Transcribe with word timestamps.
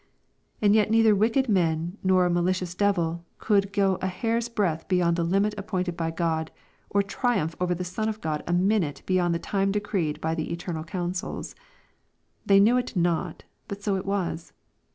And 0.63 0.73
yet 0.73 0.89
neither 0.89 1.13
wicked 1.13 1.47
men 1.47 1.99
nor 2.01 2.25
a 2.25 2.29
ma 2.31 2.39
licious 2.39 2.73
devil 2.75 3.23
could 3.37 3.71
go 3.71 3.99
a 4.01 4.07
hair's 4.07 4.49
breadth 4.49 4.87
beyond 4.87 5.15
the 5.15 5.23
limit 5.23 5.53
appointed 5.59 5.95
by 5.95 6.09
God, 6.09 6.49
or 6.89 7.03
triumph 7.03 7.55
over 7.59 7.75
the 7.75 7.83
Son 7.83 8.09
of 8.09 8.19
Q 8.19 8.31
od 8.31 8.43
a 8.47 8.53
minute 8.53 9.03
beyond 9.05 9.35
the 9.35 9.45
time 9.45 9.71
decreed 9.71 10.19
by 10.19 10.33
the 10.33 10.51
eternal 10.51 10.83
counsels. 10.83 11.53
They 12.43 12.59
knew 12.59 12.77
it 12.77 12.95
not, 12.95 13.43
but 13.67 13.83
so 13.83 13.95
it 13.95 14.07
was. 14.07 14.53